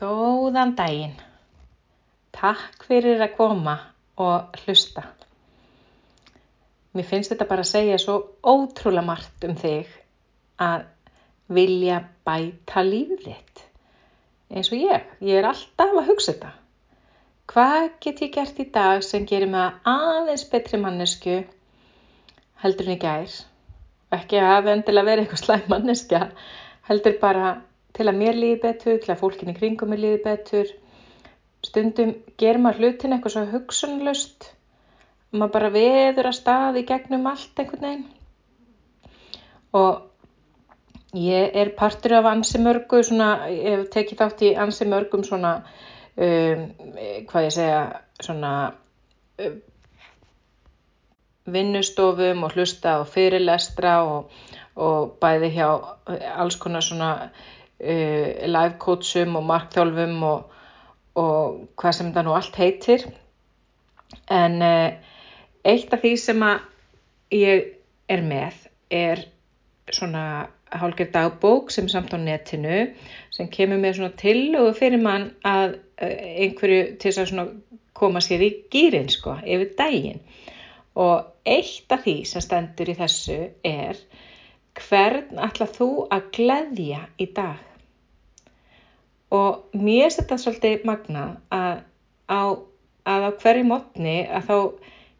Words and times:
Góðan 0.00 0.72
daginn. 0.78 1.18
Takk 2.32 2.86
fyrir 2.88 3.20
að 3.20 3.34
koma 3.36 3.74
og 4.20 4.56
hlusta. 4.62 5.04
Mér 6.96 7.06
finnst 7.08 7.32
þetta 7.32 7.48
bara 7.50 7.64
að 7.64 7.72
segja 7.72 7.98
svo 8.00 8.16
ótrúlega 8.40 9.04
margt 9.04 9.44
um 9.48 9.54
þig 9.56 9.90
að 10.60 10.86
vilja 11.52 12.00
bæta 12.24 12.84
lífið 12.86 13.26
þitt. 13.26 13.62
Eins 14.52 14.72
og 14.72 14.80
ég. 14.80 15.06
Ég 15.20 15.40
er 15.40 15.48
alltaf 15.48 15.96
að 15.96 16.08
hugsa 16.10 16.32
þetta. 16.32 16.52
Hvað 17.52 17.88
get 18.00 18.22
ég 18.24 18.32
gert 18.32 18.60
í 18.62 18.66
dag 18.72 19.04
sem 19.04 19.24
gerir 19.28 19.50
mig 19.52 19.80
aðeins 19.88 20.44
betri 20.48 20.80
mannesku 20.80 21.42
heldur 22.62 22.88
en 22.88 22.96
í 22.96 23.00
gær? 23.02 23.34
Ekki 24.12 24.40
að 24.40 24.50
hafa 24.50 24.72
endilega 24.72 25.08
verið 25.08 25.26
eitthvað 25.26 25.42
slæm 25.42 25.68
manneskja, 25.72 26.20
heldur 26.88 27.16
bara 27.20 27.52
til 27.96 28.08
að 28.08 28.18
mér 28.18 28.38
líði 28.38 28.60
betur, 28.62 28.98
til 29.02 29.12
að 29.12 29.20
fólkinni 29.20 29.54
kringum 29.56 29.92
mér 29.92 30.02
líði 30.04 30.22
betur. 30.24 30.72
Stundum 31.62 32.14
ger 32.40 32.58
maður 32.58 32.80
hlutin 32.82 33.14
eitthvað 33.14 33.36
svo 33.36 33.44
hugsunlust 33.52 34.48
og 35.32 35.38
maður 35.40 35.52
bara 35.56 35.72
veður 35.74 36.28
að 36.28 36.38
staði 36.38 36.84
gegnum 36.88 37.28
allt 37.30 37.60
einhvern 37.62 37.86
veginn. 37.86 38.08
Og 39.72 41.16
ég 41.16 41.56
er 41.62 41.72
partur 41.76 42.18
af 42.18 42.28
ansi 42.32 42.60
mörgu, 42.60 43.02
svona, 43.04 43.48
ég 43.52 43.78
hef 43.78 43.90
tekið 43.94 44.22
þátt 44.22 44.46
í 44.48 44.54
ansi 44.64 44.88
mörgum 44.88 45.24
svona, 45.24 45.52
um, 46.16 46.66
hvað 47.28 47.46
ég 47.48 47.54
segja, 47.56 47.82
svona 48.20 48.52
um, 49.40 49.60
vinnustofum 51.52 52.44
og 52.46 52.56
hlusta 52.56 52.98
á 53.00 53.08
fyrirlestra 53.08 53.96
og, 54.06 54.30
og 54.76 55.16
bæði 55.20 55.50
hjá 55.56 55.68
alls 56.36 56.56
konar 56.60 56.84
svona 56.84 57.10
live 57.82 58.78
coachum 58.78 59.36
og 59.36 59.46
markþjálfum 59.48 60.22
og, 60.22 60.52
og 61.18 61.68
hvað 61.80 61.96
sem 61.98 62.12
það 62.14 62.26
nú 62.28 62.34
allt 62.36 62.58
heitir. 62.60 63.06
En 64.30 64.58
uh, 64.62 64.92
eitt 65.64 65.92
af 65.92 66.02
því 66.02 66.12
sem 66.20 66.44
ég 67.32 67.70
er 68.12 68.24
með 68.26 68.66
er 68.92 69.24
svona 69.92 70.24
hálfgerð 70.72 71.12
dagbók 71.12 71.72
sem 71.72 71.88
samt 71.90 72.14
á 72.16 72.18
netinu 72.20 72.84
sem 73.32 73.48
kemur 73.52 73.80
með 73.80 73.98
svona 73.98 74.16
tillögu 74.20 74.74
fyrir 74.78 75.02
mann 75.02 75.30
að 75.48 75.76
uh, 75.76 76.16
einhverju 76.44 76.96
til 77.02 77.14
að 77.18 77.54
koma 77.96 78.22
sér 78.24 78.44
í 78.44 78.52
gýrin 78.72 79.10
sko 79.12 79.36
yfir 79.42 79.74
daginn. 79.78 80.22
Og 80.98 81.24
eitt 81.48 81.92
af 81.92 82.04
því 82.04 82.16
sem 82.28 82.44
stendur 82.44 82.90
í 82.92 82.96
þessu 82.98 83.38
er 83.64 83.98
hvern 84.78 85.40
ætlað 85.40 85.76
þú 85.76 85.90
að 86.12 86.32
gleðja 86.36 87.04
í 87.20 87.28
dag 87.36 87.71
og 89.32 89.76
mér 89.76 90.08
er 90.08 90.14
þetta 90.16 90.38
svolítið 90.40 90.86
magna 90.88 91.24
að 91.54 91.82
á, 92.28 92.42
að 93.08 93.26
á 93.28 93.30
hverju 93.42 93.68
mótni 93.68 94.16
að 94.28 94.48
þá 94.48 94.56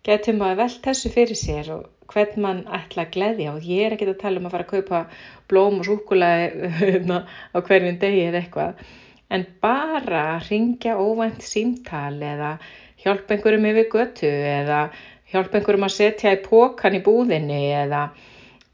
getur 0.08 0.38
maður 0.38 0.60
velt 0.62 0.80
þessu 0.86 1.12
fyrir 1.14 1.38
sér 1.38 1.70
og 1.76 2.12
hvern 2.12 2.44
mann 2.44 2.64
ætla 2.78 3.06
að 3.06 3.14
gleyðja 3.14 3.54
og 3.54 3.68
ég 3.68 3.86
er 3.86 3.96
ekki 3.96 4.10
að 4.10 4.18
tala 4.20 4.42
um 4.42 4.48
að 4.48 4.56
fara 4.56 4.66
að 4.66 4.74
kaupa 4.74 5.00
blóm 5.48 5.78
og 5.80 5.88
súkulæði 5.88 6.68
hérna, 6.82 7.22
á 7.56 7.58
hverjum 7.60 8.00
degi 8.02 8.26
eða 8.26 8.42
eitthvað. 8.42 8.82
En 9.32 9.46
bara 9.64 10.24
ringja 10.44 10.98
óvænt 11.00 11.40
símtal 11.46 12.18
eða 12.20 12.58
hjálpa 13.00 13.38
einhverjum 13.38 13.70
yfir 13.70 13.88
götu 13.94 14.28
eða 14.28 14.82
hjálpa 15.32 15.58
einhverjum 15.58 15.88
að 15.88 15.96
setja 15.96 16.34
í 16.36 16.42
pókan 16.44 16.98
í 16.98 17.00
búðinni 17.06 17.62
eða, 17.78 18.02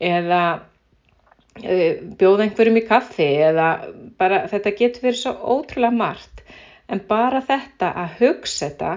eða 0.03 0.43
Eh, 1.59 1.99
bjóða 2.19 2.45
einhverjum 2.47 2.79
í 2.79 2.85
kaffi 2.87 3.27
eða 3.43 3.69
bara 4.21 4.43
þetta 4.51 4.75
getur 4.81 5.07
verið 5.09 5.21
svo 5.23 5.35
ótrúlega 5.55 6.01
margt 6.01 6.43
en 6.89 7.03
bara 7.09 7.41
þetta 7.45 7.93
að 8.03 8.21
hugsa 8.23 8.69
þetta 8.69 8.93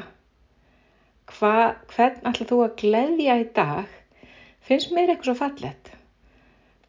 hva, 1.31 1.55
hvern 1.93 2.29
ætla 2.31 2.49
þú 2.51 2.61
að 2.65 2.77
gleyðja 2.83 3.39
í 3.41 3.47
dag 3.55 3.97
finnst 4.67 4.93
mér 4.95 5.13
eitthvað 5.13 5.31
svo 5.31 5.39
fallet 5.41 5.91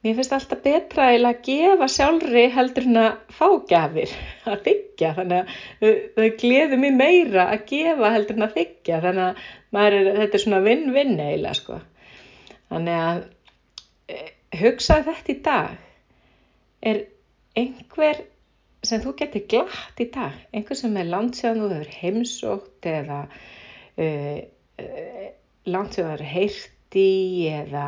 mér 0.02 0.16
finnst 0.18 0.34
alltaf 0.34 0.62
betra 0.64 1.08
að 1.14 1.42
gefa 1.46 1.88
sjálfri 1.96 2.48
heldur 2.56 2.88
en 2.90 3.00
að 3.04 3.34
fá 3.36 3.48
gafir 3.70 4.14
að 4.50 4.64
þykja 4.68 5.14
þannig 5.18 5.56
að 5.82 5.98
það 6.16 6.30
gleður 6.42 6.82
mér 6.84 6.96
meira 6.98 7.48
að 7.54 7.66
gefa 7.70 8.14
heldur 8.16 8.40
en 8.40 8.48
að 8.48 8.56
þykja 8.58 9.02
þannig 9.06 9.28
að 9.28 9.50
er, 9.80 9.96
þetta 10.18 10.38
er 10.38 10.44
svona 10.44 10.60
vinn-vinn 10.66 11.14
eiginlega 11.20 11.54
sko. 11.58 11.78
Þannig 12.72 12.98
að 12.98 13.22
eh, 14.12 14.28
hugsaði 14.60 15.06
þetta 15.08 15.32
í 15.32 15.38
dag. 15.46 15.72
Er 16.82 17.02
einhver 17.58 18.22
sem 18.86 19.02
þú 19.02 19.14
getur 19.18 19.46
glatt 19.50 20.00
í 20.02 20.08
dag. 20.14 20.38
Einhver 20.54 20.78
sem 20.78 20.96
er 20.98 21.10
landsjáðan 21.10 21.66
og 21.66 21.74
hefur 21.76 21.94
heimsótt 22.00 22.88
eða 22.90 23.20
uh, 23.28 24.40
uh, 24.82 25.28
landsjáðan 25.70 26.26
heirt 26.32 26.98
í 26.98 27.48
eða 27.52 27.86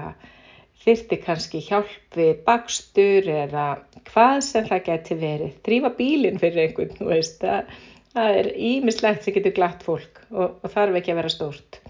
þyrti 0.85 1.19
kannski 1.25 1.63
hjálp 1.65 2.17
við 2.19 2.45
bakstur 2.47 3.29
eða 3.31 3.67
hvað 4.11 4.39
sem 4.47 4.69
það 4.69 4.87
getur 4.89 5.21
verið. 5.23 5.53
Þrýfa 5.67 5.93
bílinn 5.99 6.41
fyrir 6.43 6.67
einhvern 6.67 6.97
þú 6.99 7.09
veist 7.11 7.39
það, 7.43 7.71
það 8.15 8.41
er 8.41 8.51
ímislegt 8.71 9.25
sem 9.25 9.37
getur 9.37 9.57
glatt 9.57 9.87
fólk 9.87 10.21
og, 10.31 10.59
og 10.61 10.69
þarf 10.75 11.01
ekki 11.01 11.15
að 11.15 11.23
vera 11.23 11.33
stórt. 11.33 11.81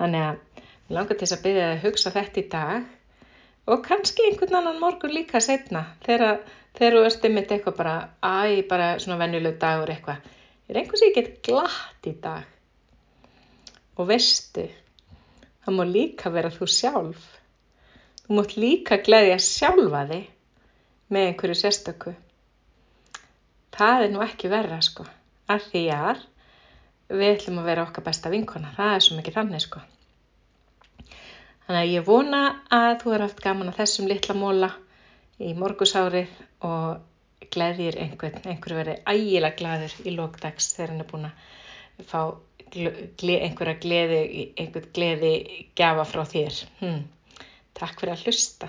Þannig 0.00 0.26
að 0.26 0.66
langar 0.92 1.16
til 1.16 1.24
þess 1.24 1.38
að 1.38 1.44
byrja 1.46 1.68
að 1.70 1.84
hugsa 1.86 2.14
þetta 2.16 2.42
í 2.42 2.48
dag 2.52 2.90
og 3.66 3.84
kannski 3.86 4.24
einhvern 4.26 4.58
annan 4.58 4.80
morgun 4.82 5.14
líka 5.14 5.40
setna 5.40 5.84
þegar 6.06 6.40
þú 6.78 7.02
ert 7.06 7.26
einmitt 7.28 7.52
eitthvað 7.54 7.76
bara 7.78 7.96
æg, 8.26 8.64
bara 8.68 8.88
svona 8.98 9.20
venjuleg 9.20 9.58
dagur 9.60 9.92
eitthvað. 9.92 10.24
Er 10.68 10.80
einhvers 10.80 11.04
ég 11.04 11.14
get 11.14 11.38
glatt 11.46 12.08
í 12.08 12.14
dag? 12.22 12.48
Og 13.98 14.08
veistu 14.08 14.66
það 15.62 15.78
má 15.78 15.84
líka 15.86 16.32
vera 16.34 16.50
þú 16.50 16.68
sjálf. 16.74 17.22
Þú 18.26 18.38
mátt 18.38 18.56
líka 18.58 18.98
gleyðja 19.04 19.38
sjálfa 19.38 20.04
þig 20.10 20.28
með 21.12 21.28
einhverju 21.28 21.58
sérstöku. 21.60 22.16
Það 23.72 24.06
er 24.06 24.12
nú 24.12 24.22
ekki 24.24 24.50
verra 24.52 24.82
sko. 24.82 25.06
Af 25.52 25.70
því 25.70 25.86
að 25.94 26.26
við 27.12 27.34
ætlum 27.36 27.62
að 27.62 27.68
vera 27.70 27.86
okkar 27.86 28.06
besta 28.08 28.32
vinkona. 28.32 28.74
Það 28.74 28.94
er 28.96 29.04
svo 29.06 29.18
mikið 29.18 29.38
þannig 29.38 29.66
sko 29.66 29.82
Þannig 31.66 31.80
að 31.82 31.92
ég 31.94 32.06
vona 32.06 32.42
að 32.74 32.92
þú 33.02 33.14
er 33.14 33.24
haft 33.26 33.42
gaman 33.44 33.70
að 33.70 33.78
þessum 33.82 34.08
litla 34.10 34.36
móla 34.38 34.70
í 35.42 35.52
morgusárið 35.58 36.32
og 36.68 37.48
gleðir 37.52 37.98
einhvern, 38.02 38.40
einhver 38.48 38.76
verið 38.78 39.02
ægilega 39.12 39.58
gladur 39.58 39.94
í 40.06 40.14
lókdags 40.16 40.72
þegar 40.76 40.94
hann 40.94 41.04
er 41.04 41.10
búin 41.12 41.28
að 41.28 42.06
fá 42.10 42.20
gle, 42.72 43.38
einhverja 43.46 43.78
gleði, 43.82 44.20
einhvern 44.58 44.92
gleði 44.96 45.32
gafa 45.78 46.06
frá 46.08 46.22
þér. 46.28 46.62
Hm. 46.80 47.02
Takk 47.78 48.00
fyrir 48.00 48.14
að 48.16 48.26
hlusta. 48.26 48.68